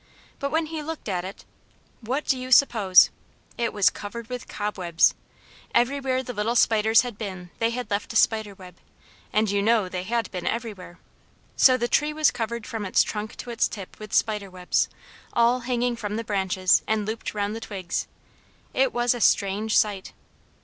But 0.39 0.49
when 0.49 0.65
he 0.65 0.81
looked 0.81 1.07
at 1.07 1.23
it 1.23 1.45
what 1.99 2.25
do 2.25 2.35
you 2.35 2.51
suppose? 2.51 3.11
it 3.55 3.71
was 3.71 3.91
covered 3.91 4.29
with 4.29 4.47
cobwebs! 4.47 5.13
Everywhere 5.75 6.23
the 6.23 6.33
little 6.33 6.55
spiders 6.55 7.01
had 7.01 7.19
been 7.19 7.51
they 7.59 7.69
had 7.69 7.91
left 7.91 8.11
a 8.11 8.15
spider 8.15 8.55
web; 8.55 8.77
and 9.31 9.51
you 9.51 9.61
know 9.61 9.87
they 9.87 10.01
had 10.01 10.31
been 10.31 10.47
everywhere. 10.47 10.97
So 11.55 11.77
the 11.77 11.87
tree 11.87 12.13
was 12.13 12.31
covered 12.31 12.65
from 12.65 12.83
its 12.83 13.03
trunk 13.03 13.35
to 13.35 13.51
its 13.51 13.67
tip 13.67 13.99
with 13.99 14.11
spider 14.11 14.49
webs, 14.49 14.89
all 15.33 15.59
hanging 15.59 15.95
from 15.95 16.15
the 16.15 16.23
branches 16.23 16.81
and 16.87 17.05
looped 17.05 17.35
round 17.35 17.55
the 17.55 17.59
twigs; 17.59 18.07
it 18.73 18.93
was 18.95 19.13
a 19.13 19.21
strange 19.21 19.77
sight. 19.77 20.13